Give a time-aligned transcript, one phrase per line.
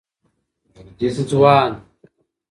[1.29, 1.71] ځوان